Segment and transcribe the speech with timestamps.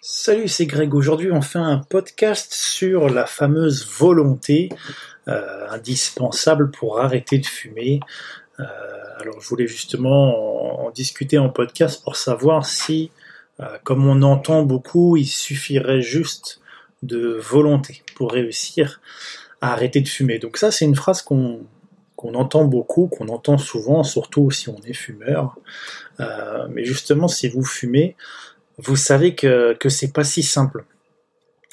[0.00, 0.94] Salut, c'est Greg.
[0.94, 4.68] Aujourd'hui, on fait un podcast sur la fameuse volonté
[5.26, 7.98] euh, indispensable pour arrêter de fumer.
[8.60, 8.64] Euh,
[9.18, 13.10] alors, je voulais justement en, discuter en podcast pour savoir si,
[13.58, 16.60] euh, comme on entend beaucoup, il suffirait juste
[17.02, 19.00] de volonté pour réussir
[19.60, 20.38] à arrêter de fumer.
[20.38, 21.66] Donc ça, c'est une phrase qu'on
[22.14, 25.56] qu'on entend beaucoup, qu'on entend souvent, surtout si on est fumeur.
[26.68, 28.16] mais justement, si vous fumez,
[28.78, 30.84] vous savez que, que c'est pas si simple.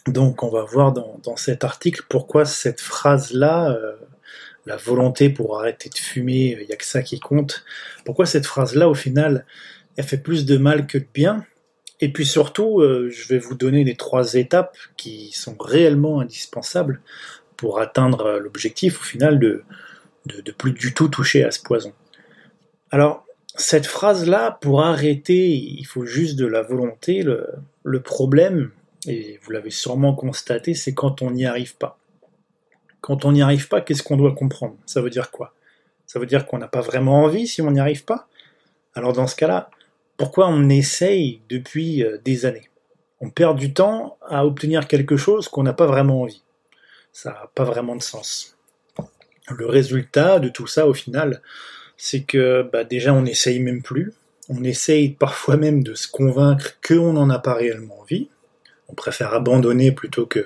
[0.07, 3.95] Donc on va voir dans, dans cet article pourquoi cette phrase-là, euh,
[4.66, 7.63] la volonté pour arrêter de fumer, il n'y a que ça qui compte,
[8.03, 9.45] pourquoi cette phrase-là au final,
[9.95, 11.45] elle fait plus de mal que de bien.
[12.02, 17.01] Et puis surtout, euh, je vais vous donner les trois étapes qui sont réellement indispensables
[17.55, 19.63] pour atteindre l'objectif au final de,
[20.26, 21.93] de, de plus du tout toucher à ce poison.
[22.91, 23.24] Alors,
[23.57, 27.23] cette phrase-là, pour arrêter, il faut juste de la volonté.
[27.23, 28.71] Le, problème,
[29.07, 31.97] et vous l'avez sûrement constaté, c'est quand on n'y arrive pas.
[33.01, 34.75] Quand on n'y arrive pas, qu'est-ce qu'on doit comprendre?
[34.85, 35.53] Ça veut dire quoi?
[36.05, 38.27] Ça veut dire qu'on n'a pas vraiment envie si on n'y arrive pas?
[38.93, 39.69] Alors dans ce cas-là,
[40.17, 42.69] pourquoi on essaye depuis euh, des années?
[43.21, 46.43] On perd du temps à obtenir quelque chose qu'on n'a pas vraiment envie.
[47.12, 48.57] Ça n'a pas vraiment de sens.
[49.49, 51.41] Le résultat de tout ça, au final,
[51.98, 54.13] c'est que bah, déjà on n'essaye même plus,
[54.49, 58.29] on essaye parfois même de se convaincre qu'on n'en a pas réellement envie,
[58.90, 60.46] on préfère abandonner plutôt que,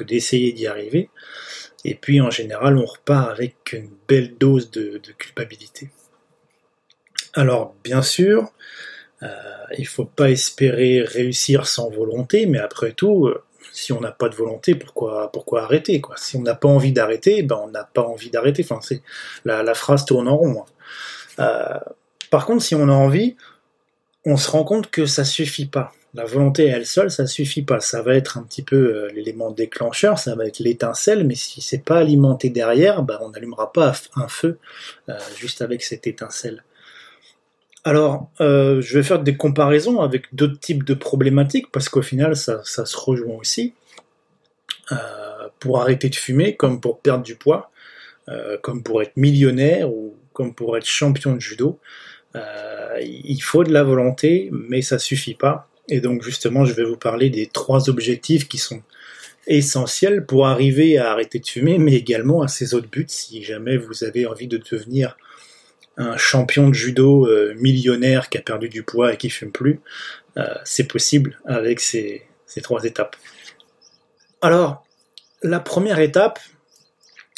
[0.00, 1.10] d'essayer d'y arriver,
[1.84, 5.90] et puis en général on repart avec une belle dose de, culpabilité.
[7.34, 8.52] Alors bien sûr,
[9.24, 9.28] euh,
[9.76, 13.42] il faut pas espérer réussir sans volonté, mais après tout, euh,
[13.72, 17.60] si on n'a pas de volonté, pourquoi, arrêter Si on n'a pas envie d'arrêter, ben
[17.62, 18.64] on n'a pas envie d'arrêter.
[18.80, 19.02] C'est
[19.44, 20.62] la, la, phrase tourne en rond.
[20.62, 20.72] Hein.
[21.38, 21.78] Euh,
[22.30, 23.36] par contre, si on a envie,
[24.24, 25.92] on se rend compte que ça suffit pas.
[26.14, 27.80] La volonté elle seule, ça suffit pas.
[27.80, 31.60] Ça va être un petit peu euh, l'élément déclencheur, ça va être l'étincelle, mais si
[31.60, 34.58] c'est pas alimenté derrière, bah, on n'allumera pas un feu
[35.08, 36.64] euh, juste avec cette étincelle.
[37.84, 42.62] Alors, je vais faire des comparaisons avec d'autres types de problématiques parce qu'au final, ça,
[42.64, 43.72] se rejoint aussi.
[45.58, 47.70] pour arrêter de fumer, comme pour perdre du poids,
[48.62, 51.80] comme pour être millionnaire ou comme pour être champion de judo.
[52.36, 55.68] Euh, il faut de la volonté, mais ça suffit pas.
[55.88, 58.80] Et donc justement, je vais vous parler des trois objectifs qui sont
[59.48, 63.06] essentiels pour arriver à arrêter de fumer, mais également à ces autres buts.
[63.08, 65.16] Si jamais vous avez envie de devenir
[65.96, 69.80] un champion de judo euh, millionnaire qui a perdu du poids et qui fume plus,
[70.36, 73.16] euh, c'est possible avec ces, ces trois étapes.
[74.40, 74.86] Alors,
[75.42, 76.38] la première étape,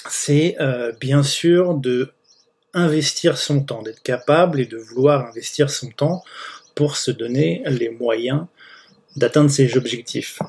[0.06, 0.56] c'est
[1.00, 2.12] bien sûr de
[2.74, 6.22] investir son temps, d'être capable et de vouloir investir son temps
[6.74, 8.46] pour se donner les moyens
[9.16, 10.40] d'atteindre ses objectifs.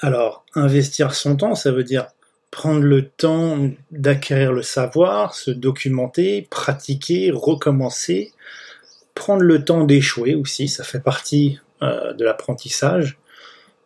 [0.00, 2.08] Alors, investir son temps, ça veut dire
[2.50, 8.32] prendre le temps d'acquérir le savoir, se documenter, pratiquer, recommencer,
[9.14, 13.18] prendre le temps d'échouer aussi, ça fait partie euh, de l'apprentissage.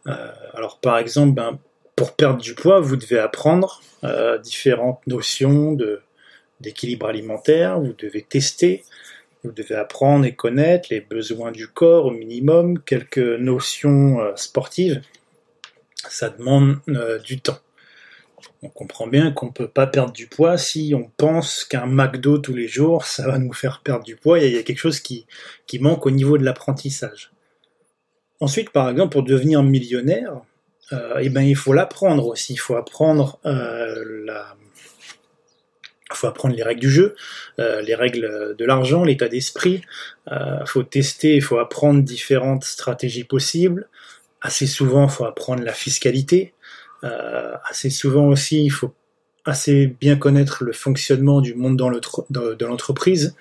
[0.06, 1.58] Euh, alors par exemple, ben,
[1.96, 6.00] pour perdre du poids, vous devez apprendre euh, différentes notions de
[6.60, 8.84] d'équilibre alimentaire, vous devez tester,
[9.42, 15.00] vous devez apprendre et connaître les besoins du corps au minimum, quelques notions euh, sportives.
[16.08, 17.58] Ça demande euh, du temps.
[18.62, 22.38] On comprend bien qu'on ne peut pas perdre du poids si on pense qu'un McDo
[22.38, 24.38] tous les jours, ça va nous faire perdre du poids.
[24.38, 25.26] Il y a quelque chose qui,
[25.80, 27.32] manque au niveau de l'apprentissage.
[28.40, 30.40] Ensuite, par exemple, pour devenir millionnaire,
[30.92, 32.54] euh, eh ben, il faut l'apprendre aussi.
[32.54, 34.56] Il faut apprendre la,
[36.10, 37.14] il faut apprendre les règles du jeu,
[37.58, 39.82] euh, les règles de l'argent, l'état d'esprit.
[40.26, 43.88] Il euh, faut tester, il faut apprendre différentes stratégies possibles.
[44.40, 46.54] Assez souvent, il faut apprendre la fiscalité.
[47.04, 48.92] Euh, assez souvent aussi, il faut
[49.44, 53.36] assez bien connaître le fonctionnement du monde dans de l'entreprise.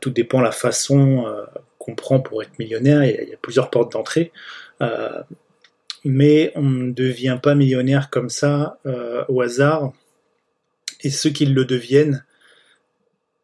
[0.00, 1.24] tout dépend la façon
[1.78, 3.04] qu'on prend pour être millionnaire.
[3.04, 4.32] Il y a, il y a plusieurs portes d'entrée.
[6.04, 8.78] mais on ne devient pas millionnaire comme ça
[9.28, 9.92] au hasard
[11.00, 12.24] et ceux qui le deviennent,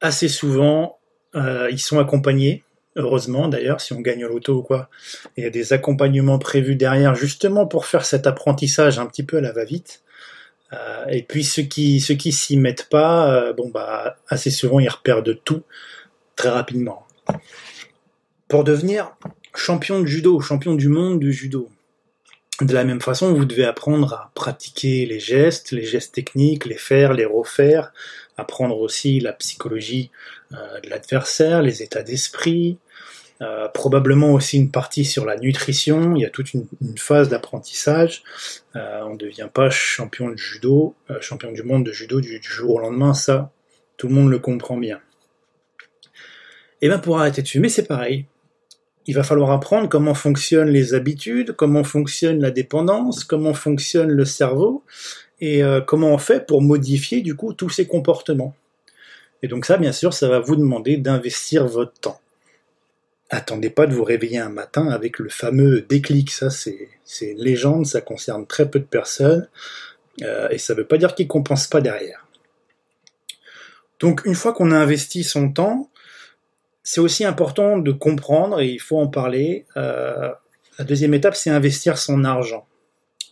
[0.01, 0.99] assez souvent,
[1.35, 2.65] euh, ils sont accompagnés,
[2.97, 4.89] heureusement d'ailleurs, si on gagne l'auto ou quoi.
[5.37, 9.39] Il y a des accompagnements prévus derrière, justement pour faire cet apprentissage un petit peu
[9.39, 10.03] à la va-vite.
[10.73, 14.81] Euh, et puis ceux qui ceux qui s'y mettent pas, euh, bon bah assez souvent
[14.81, 15.63] ils repèrent tout
[16.37, 17.07] très rapidement.
[18.49, 19.15] Pour devenir
[19.55, 21.69] champion de judo, champion du monde du judo,
[22.61, 26.77] de la même façon, vous devez apprendre à pratiquer les gestes, les gestes techniques, les
[26.77, 27.93] faire, les refaire,
[28.37, 30.11] apprendre aussi la psychologie
[30.53, 32.79] euh, de l'adversaire, les états d'esprit,
[33.43, 36.15] euh, probablement aussi une partie sur la nutrition.
[36.15, 38.23] Il y a toute une, phase d'apprentissage.
[38.77, 42.77] Euh, on ne devient pas champion de judo, champion du monde de judo du, jour
[42.77, 43.15] au lendemain.
[43.15, 43.51] Ça,
[43.97, 45.01] tout le monde le comprend bien.
[46.83, 48.27] Et bien pour arrêter de fumer, c'est pareil.
[49.07, 54.25] Il va falloir apprendre comment fonctionnent les habitudes, comment fonctionne la dépendance, comment fonctionne le
[54.25, 54.83] cerveau,
[55.41, 58.55] et comment on fait pour modifier du coup tous ces comportements.
[59.43, 62.21] Et donc ça, bien sûr, ça va vous demander d'investir votre temps
[63.31, 66.31] attendez pas de vous réveiller un matin avec le fameux déclic.
[66.31, 69.49] Ça, c'est légende, ça concerne très peu de personnes,
[70.23, 72.27] euh, et ça ne veut pas dire qu'il ne compense pas derrière.
[74.01, 75.89] Donc, une fois qu'on a investi son temps,
[76.85, 79.67] c'est aussi important de comprendre, et il faut en parler.
[79.77, 80.31] Euh,
[80.79, 82.67] la deuxième étape, c'est investir son argent.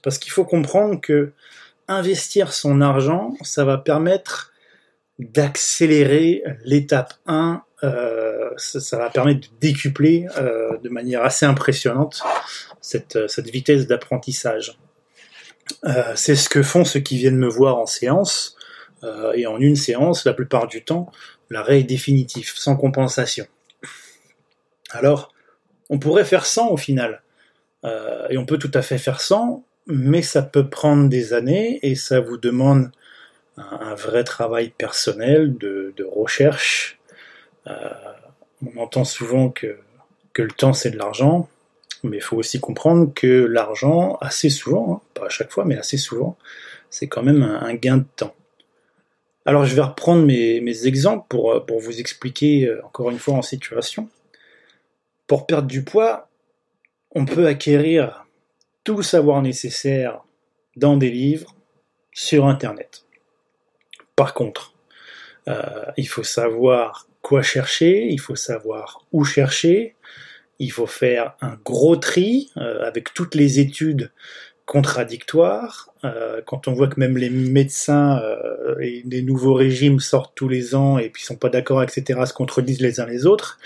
[0.02, 1.32] Parce qu'il faut comprendre que
[1.86, 4.52] investir son argent, ça va permettre
[5.20, 7.62] d'accélérer l'étape 1
[8.56, 12.22] ça, va permettre de décupler euh, de manière assez impressionnante
[12.80, 14.78] cette, euh, vitesse d'apprentissage.
[15.84, 18.56] Euh, c'est ce que font ceux qui viennent me voir en séance,
[19.34, 21.10] et en une séance, la plupart du temps,
[21.52, 23.46] l'arrêt est définitif, sans compensation.
[24.90, 25.32] Alors,
[25.90, 27.22] on pourrait faire 100 au final,
[27.84, 31.94] et on peut tout à fait faire 100, mais ça peut prendre des années, et
[31.94, 32.90] ça vous demande
[33.56, 36.98] un, vrai travail personnel de, recherche,
[37.66, 39.78] on entend souvent que,
[40.32, 41.48] que le temps c'est de l'argent,
[42.02, 45.76] mais il faut aussi comprendre que l'argent, assez souvent, hein, pas à chaque fois, mais
[45.76, 46.36] assez souvent,
[46.90, 48.34] c'est quand même un, gain de temps.
[49.44, 53.42] Alors je vais reprendre mes, exemples pour, pour, vous expliquer euh, encore une fois en
[53.42, 54.08] situation.
[55.26, 56.28] Pour perdre du poids,
[57.10, 58.24] on peut acquérir
[58.84, 60.22] tout savoir nécessaire
[60.76, 61.54] dans des livres
[62.12, 63.04] sur Internet.
[64.16, 64.74] Par contre,
[65.48, 69.96] euh, il faut savoir quoi chercher, il faut savoir où chercher,
[70.58, 74.12] il faut faire un gros tri euh, avec toutes les études
[74.66, 75.92] contradictoires.
[76.04, 80.48] Euh, quand on voit que même les médecins euh, et les nouveaux régimes sortent tous
[80.48, 83.58] les ans et puis sont pas d'accord, etc., se contredisent les uns les autres,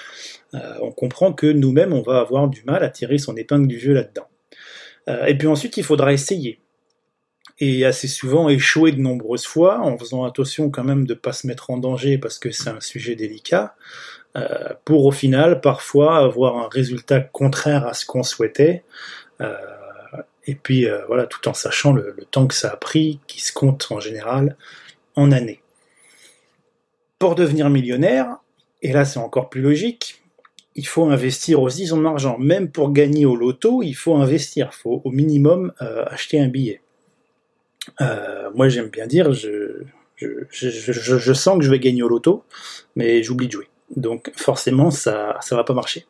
[0.81, 3.93] on comprend que nous-mêmes, on va avoir du mal à tirer son épingle du jeu
[3.93, 4.27] là-dedans.
[5.27, 6.61] et puis ensuite, il faudra essayer
[7.59, 11.33] et assez souvent échoué de nombreuses fois, en faisant attention quand même de ne pas
[11.33, 13.75] se mettre en danger parce que c'est un sujet délicat,
[14.37, 18.85] euh, pour au final parfois avoir un résultat contraire à ce qu'on souhaitait,
[19.41, 19.57] euh,
[20.47, 23.53] et puis euh, voilà, tout en sachant le, temps que ça a pris, qui se
[23.53, 24.57] compte en général
[25.15, 25.61] en années.
[27.19, 28.37] Pour devenir millionnaire,
[28.83, 30.23] et là c'est encore plus logique,
[30.75, 32.37] il faut investir aussi son argent.
[32.39, 34.69] Même pour gagner au loto, il faut investir.
[34.73, 36.83] Il faut au minimum acheter un billet.
[38.01, 39.83] Euh, moi, j'aime bien dire, je,
[41.33, 42.45] sens que je vais gagner au loto,
[42.95, 43.69] mais j'oublie de jouer.
[43.95, 46.07] Donc, forcément, ça ça va pas marcher.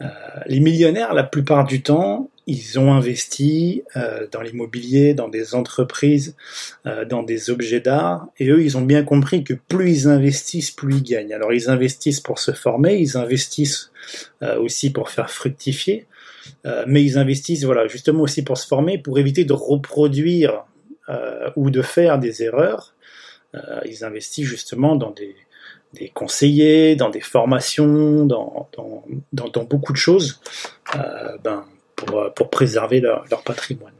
[0.00, 0.06] Euh,
[0.46, 6.36] les millionnaires, la plupart du temps, ils ont investi euh, dans l'immobilier, dans des entreprises,
[6.86, 10.70] euh, dans des objets d'art, et eux, ils ont bien compris que plus ils investissent,
[10.70, 11.32] plus ils gagnent.
[11.32, 13.90] Alors, ils investissent pour se former, ils investissent
[14.42, 16.06] euh, aussi pour faire fructifier,
[16.66, 20.64] euh, mais ils investissent, voilà, justement aussi pour se former, pour éviter de reproduire
[21.08, 22.94] euh, ou de faire des erreurs.
[23.54, 25.34] Euh, ils investissent justement dans des,
[26.14, 28.68] conseillers, dans des formations, dans,
[29.32, 30.40] dans, beaucoup de choses
[31.42, 31.64] ben,
[31.96, 33.92] pour, pour, préserver leur, patrimoine.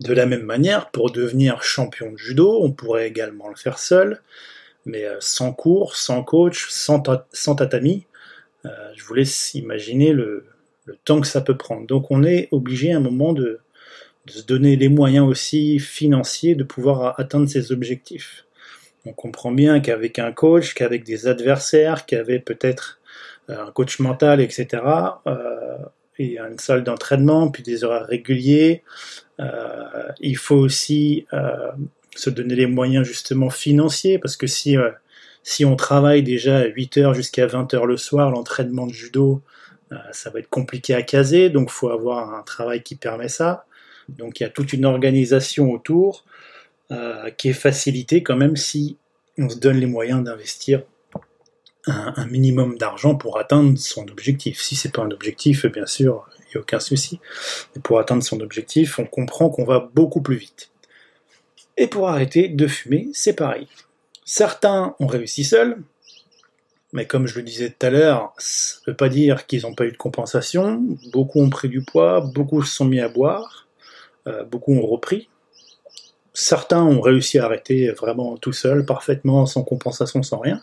[0.00, 4.22] De la même manière, pour devenir champion de judo, on pourrait également le faire seul,
[4.86, 8.06] mais sans cours, sans coach, sans, tatami.
[8.64, 10.46] je vous laisse imaginer le,
[11.04, 11.86] temps que ça peut prendre.
[11.86, 13.60] Donc on est obligé à un moment de,
[14.26, 18.44] se donner les moyens aussi financiers de pouvoir atteindre ses objectifs.
[19.04, 23.00] On comprend bien qu'avec un coach, qu'avec des adversaires, qu'avec peut-être
[23.50, 24.82] euh, un coach mental, etc.,
[25.26, 25.76] euh,
[26.18, 28.82] et une salle d'entraînement, puis des horaires réguliers,
[29.40, 31.72] euh, il faut aussi euh,
[32.14, 34.90] se donner les moyens justement financiers, parce que si, euh,
[35.42, 39.42] si on travaille déjà à 8 heures jusqu'à 20 heures le soir, l'entraînement de judo,
[40.10, 43.64] ça va être compliqué à caser, donc il faut avoir un travail qui permet ça.
[44.08, 46.24] Donc il y a toute une organisation autour
[47.36, 48.96] qui est facilitée quand même si
[49.38, 50.82] on se donne les moyens d'investir
[51.86, 54.60] un, minimum d'argent pour atteindre son objectif.
[54.60, 57.20] Si c'est pas un objectif, bien sûr, il n'y a aucun souci.
[57.74, 60.70] Mais pour atteindre son objectif, on comprend qu'on va beaucoup plus vite.
[61.76, 63.66] Et pour arrêter de fumer, c'est pareil.
[64.24, 65.82] Certains ont réussi seuls,
[66.92, 69.74] mais comme je le disais tout à l'heure, ça ne veut pas dire qu'ils n'ont
[69.74, 70.80] pas eu de compensation.
[71.12, 73.66] Beaucoup ont pris du poids, beaucoup se sont mis à boire.
[74.26, 75.28] Euh, beaucoup ont repris.
[76.32, 80.62] Certains ont réussi à arrêter vraiment tout seul, parfaitement, sans compensation, sans rien.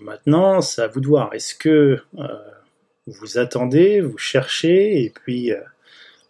[0.00, 1.34] Maintenant, c'est à vous de voir.
[1.34, 1.98] Est-ce que
[3.06, 5.52] vous attendez, vous cherchez, et puis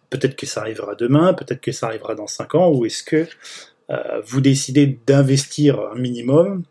[0.09, 3.27] peut-être que ça arrivera demain, peut-être que ça arrivera dans 5 ans, ou est-ce que
[4.25, 6.63] vous décidez d'investir un minimum,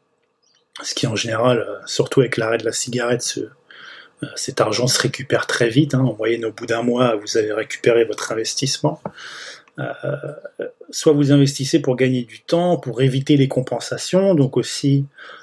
[0.83, 3.39] ce qui en général, surtout avec l'arrêt de la cigarette,
[4.23, 5.95] euh, cet argent se récupère très vite.
[5.95, 6.01] Hein.
[6.01, 9.01] En moyenne, au bout d'un mois, vous avez récupéré votre investissement.
[9.79, 9.93] Euh,
[10.91, 15.40] soit vous investissez pour gagner du temps, pour éviter les compensations, donc aussi euh,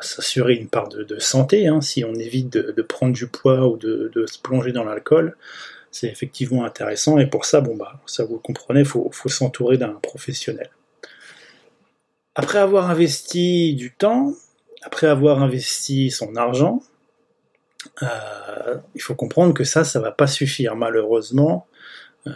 [0.00, 1.66] s'assurer une part de, santé.
[1.66, 1.80] Hein.
[1.80, 5.36] si on évite de, prendre du poids ou de, se plonger dans l'alcool,
[5.90, 7.18] c'est effectivement intéressant.
[7.18, 10.70] Et pour ça, bon bah, ça vous comprenez, il faut s'entourer d'un professionnel.
[12.40, 14.32] Après avoir investi du temps,
[14.82, 16.80] après avoir investi son argent,
[18.02, 20.76] euh, il faut comprendre que ça, ça va pas suffire.
[20.76, 21.66] Malheureusement,
[22.28, 22.30] euh,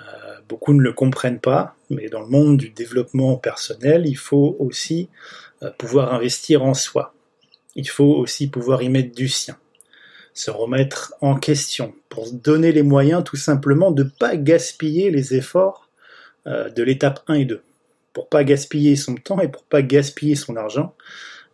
[0.48, 5.08] beaucoup ne le comprennent pas, mais dans le monde du développement personnel, il faut aussi
[5.08, 7.14] euh, pouvoir investir en soi.
[7.74, 9.56] Il faut aussi pouvoir y mettre du sien,
[10.34, 15.10] se remettre en question, pour se donner les moyens tout simplement de ne pas gaspiller
[15.10, 15.88] les efforts
[16.46, 17.62] de l'étape 1 et 2.
[18.12, 20.94] Pour pas gaspiller son temps et pour pas gaspiller son argent,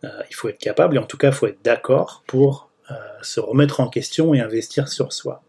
[0.03, 3.39] il faut être capable, et en tout cas il faut être d'accord pour euh, se
[3.39, 5.43] remettre en question et investir sur soi.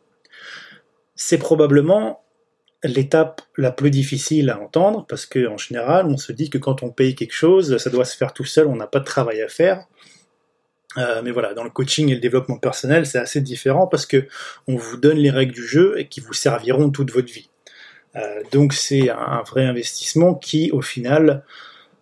[1.15, 2.23] C'est probablement
[2.85, 6.91] l'étape la plus difficile à entendre parce qu'en général, on se dit que quand on
[6.91, 9.49] paye quelque chose, ça doit se faire tout seul, on n'a pas de travail à
[9.49, 9.87] faire.
[10.99, 14.27] Euh, mais voilà, dans le coaching et le développement personnel, c'est assez différent parce que
[14.67, 17.49] on vous donne les règles du jeu et qui vous serviront toute votre vie.
[18.17, 21.45] Euh, donc c'est un vrai investissement qui, au final,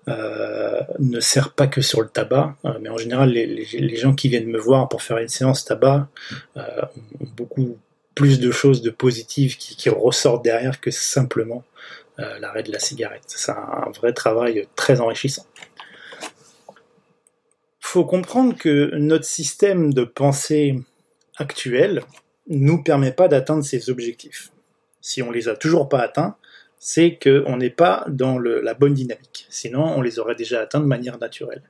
[0.09, 4.47] euh, ne sert pas que sur le tabac, mais en général, les, gens qui viennent
[4.47, 6.09] me voir pour faire une séance tabac
[6.57, 7.77] ont beaucoup
[8.19, 11.63] plus de choses de positives qui, ressortent derrière que simplement
[12.19, 13.23] l'arrêt de la cigarette.
[13.29, 15.47] C'est un vrai travail très enrichissant.
[17.79, 20.81] Faut comprendre que notre système de pensée
[21.37, 22.03] actuel
[22.49, 24.51] nous permet pas d'atteindre ces objectifs.
[25.01, 26.37] Si on les a toujours pas atteints,
[26.81, 29.47] c'est qu'on n'est pas dans la bonne dynamique.
[29.49, 31.63] Sinon, on les aurait déjà atteints de manière naturelle.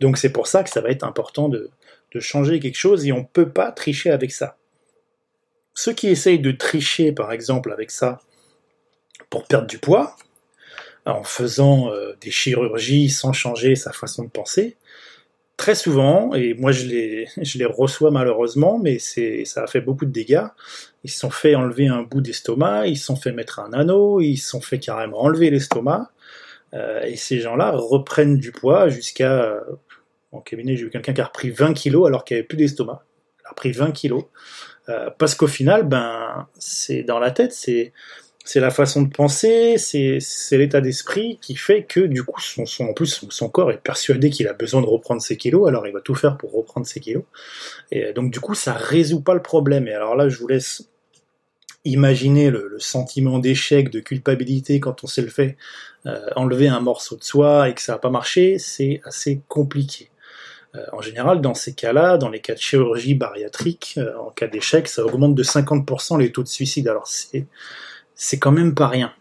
[0.00, 1.70] Donc c'est pour ça que ça va être important de,
[2.18, 4.56] changer quelque chose et on ne peut pas tricher avec ça.
[5.78, 8.18] Ceux qui essayent de tricher, par exemple, avec ça
[9.28, 10.16] pour perdre du poids,
[11.04, 14.78] en faisant euh, des chirurgies sans changer sa façon de penser,
[15.58, 20.46] très souvent, et moi je les, reçois malheureusement, mais ça a fait beaucoup de dégâts.
[21.04, 24.22] Ils se sont fait enlever un bout d'estomac, ils se sont fait mettre un anneau,
[24.22, 26.10] ils se sont fait carrément enlever l'estomac.
[26.72, 29.42] Euh, et ces gens-là reprennent du poids jusqu'à.
[29.42, 29.60] Euh,
[30.32, 32.56] en cabinet, j'ai eu quelqu'un qui a repris 20 kilos alors qu'il n'y avait plus
[32.56, 33.04] d'estomac.
[33.40, 34.24] Il a repris 20 kilos.
[34.88, 37.92] Euh, parce qu'au final, ben, c'est dans la tête, c'est
[38.46, 42.84] c'est la façon de penser, c'est l'état d'esprit qui fait que du coup, son, son
[42.84, 45.92] en plus, son, corps est persuadé qu'il a besoin de reprendre ses kilos, alors il
[45.92, 47.24] va tout faire pour reprendre ses kilos.
[47.90, 49.88] Et donc du coup, ça résout pas le problème.
[49.88, 50.88] Et alors là, je vous laisse
[51.84, 55.56] imaginer le, sentiment d'échec, de culpabilité quand on s'est le fait
[56.06, 60.10] euh, enlever un morceau de soi et que ça n'a pas marché, c'est assez compliqué.
[60.74, 64.46] Euh, en général, dans ces cas-là, dans les cas de chirurgie bariatrique, euh, en cas
[64.46, 66.88] d'échec, ça augmente de 50% les taux de suicide.
[66.88, 67.46] Alors c'est
[68.14, 69.12] c'est quand même pas rien.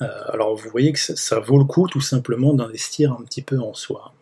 [0.00, 3.58] Euh, alors vous voyez que ça, vaut le coup tout simplement d'investir un petit peu
[3.58, 4.14] en soi.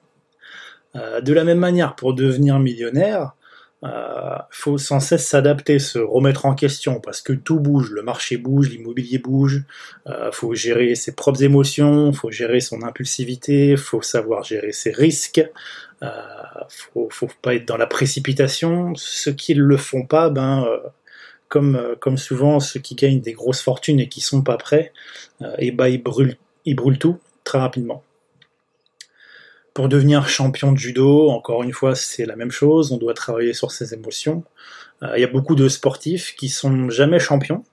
[0.95, 3.40] De la même manière, pour devenir millionnaire, il
[3.85, 8.37] euh, faut sans cesse s'adapter, se remettre en question, parce que tout bouge, le marché
[8.37, 9.63] bouge, l'immobilier bouge,
[10.07, 15.43] il faut gérer ses propres émotions, faut gérer son impulsivité, faut savoir gérer ses risques,
[16.69, 18.93] faut, faut pas être dans la précipitation.
[18.97, 20.67] Ceux qui le font pas, ben
[21.51, 24.93] comme, euh, comme souvent ceux qui gagnent des grosses fortunes et qui sont pas prêts,
[25.41, 28.03] et euh, eh ben ils brûlent, ils brûlent tout très rapidement.
[29.81, 32.93] Pour devenir champion de judo, encore une fois, c'est la même chose.
[32.93, 34.45] On doit travailler sur ses émotions.
[35.03, 37.65] Euh, il y a beaucoup de sportifs qui sont jamais champions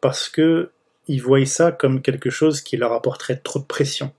[0.00, 0.72] parce que
[1.06, 4.12] ils voient ça comme quelque chose qui leur apporterait trop de pression.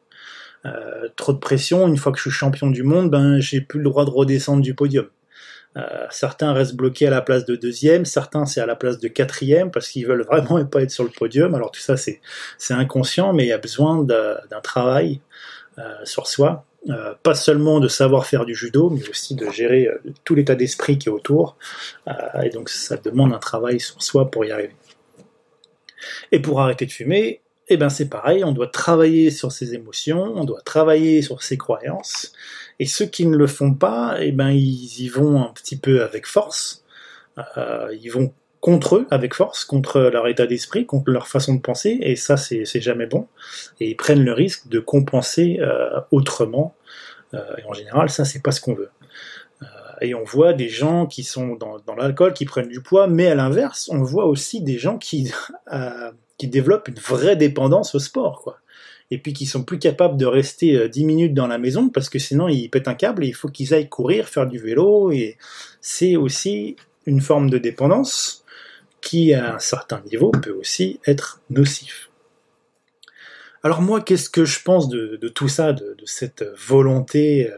[1.18, 1.86] trop de pression.
[1.86, 4.62] Une fois que je suis champion du monde, ben j'ai plus le droit de redescendre
[4.62, 5.10] du podium.
[5.78, 9.08] Euh, certains restent bloqués à la place de deuxième, certains c'est à la place de
[9.10, 11.56] quatrième parce qu'ils veulent vraiment pas être sur le podium.
[11.56, 12.22] Alors tout ça c'est
[12.70, 15.20] inconscient, mais il y a besoin d'un travail
[15.78, 19.90] euh, sur soi, euh, pas seulement de savoir faire du judo, mais aussi de gérer
[20.24, 21.58] tout l'état d'esprit qui est autour.
[22.44, 24.76] et donc ça demande un travail sur soi pour y arriver.
[26.32, 30.34] Et pour arrêter de fumer, eh ben c'est pareil, on doit travailler sur ses émotions,
[30.36, 32.34] on doit travailler sur ses croyances,
[32.80, 36.04] et ceux qui ne le font pas, eh ben ils y vont un petit peu
[36.04, 36.84] avec force,
[37.58, 41.60] euh, ils vont contre eux avec force, contre leur état d'esprit, contre leur façon de
[41.60, 43.28] penser, et ça c'est jamais bon,
[43.80, 46.76] et ils prennent le risque de compenser euh, autrement,
[47.34, 48.92] euh, et en général ça c'est pas ce qu'on veut.
[50.02, 53.36] et on voit des gens qui sont dans, l'alcool, qui prennent du poids, mais à
[53.36, 55.32] l'inverse, on voit aussi des gens qui,
[56.38, 58.58] qui développent une vraie dépendance au sport, quoi.
[59.14, 62.18] Et puis qui sont plus capables de rester 10 minutes dans la maison parce que
[62.18, 65.12] sinon ils pètent un câble et il faut qu'ils aillent courir, faire du vélo.
[65.12, 65.38] Et
[65.82, 68.41] c'est aussi une forme de dépendance
[69.02, 72.10] qui, à un certain niveau, peut aussi être nocif.
[73.64, 77.52] Alors moi, qu'est-ce que je pense de, tout ça, de, cette volonté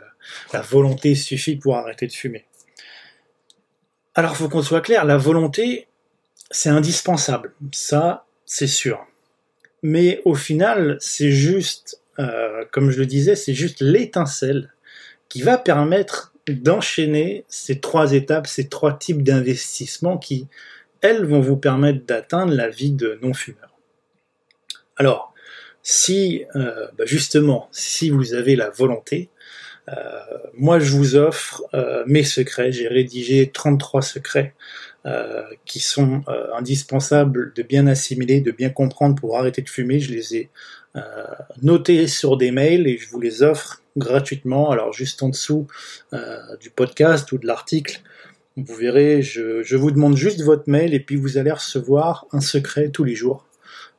[0.51, 2.45] La volonté suffit pour arrêter de fumer?
[4.15, 5.87] Alors, faut qu'on soit clair, la volonté,
[6.51, 7.53] c'est indispensable.
[7.71, 9.07] Ça, c'est sûr.
[9.81, 14.71] Mais au final, c'est juste, euh, comme je le disais, c'est juste l'étincelle
[15.29, 20.47] qui va permettre d'enchaîner ces trois étapes, ces trois types d'investissements qui,
[21.03, 23.77] elles, vont vous permettre d'atteindre la vie de non-fumeur.
[24.97, 25.33] Alors,
[25.83, 29.29] si, euh, bah, justement, si vous avez la volonté,
[29.89, 29.93] euh,
[30.53, 34.55] moi je vous offre euh, mes secrets, j'ai rédigé 33 secrets
[35.65, 36.23] qui sont
[36.57, 39.99] indispensables de bien assimiler, de bien comprendre pour arrêter de fumer.
[39.99, 40.49] Je les ai
[41.61, 44.71] notés sur des mails et je vous les offre gratuitement.
[44.71, 45.67] Alors juste en dessous
[46.61, 48.01] du podcast ou de l'article,
[48.57, 52.89] vous verrez, je, vous demande juste votre mail et puis vous allez recevoir un secret
[52.89, 53.47] tous les jours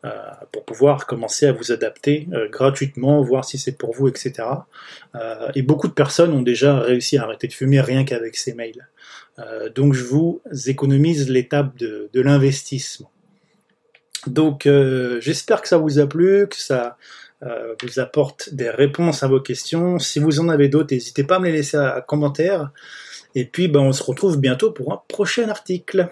[0.05, 0.11] euh,
[0.53, 4.49] pour pouvoir commencer à vous adapter euh, gratuitement, voir si c'est pour vous, etc.
[5.15, 8.55] Euh, et beaucoup de personnes ont déjà réussi à arrêter de fumer rien qu'avec ces
[8.55, 8.89] mails.
[9.75, 13.11] donc je vous économise l'étape de, de l'investissement.
[14.29, 14.69] Donc
[15.19, 16.97] j'espère que ça vous a plu, que ça
[17.83, 19.99] vous apporte des réponses à vos questions.
[19.99, 22.71] Si vous en avez d'autres, n'hésitez pas à me les laisser en commentaire.
[23.35, 26.11] Et puis ben, on se retrouve bientôt pour un prochain article.